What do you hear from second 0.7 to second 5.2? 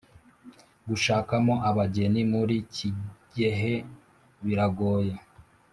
gushakamo abageni muri kigehe biragoye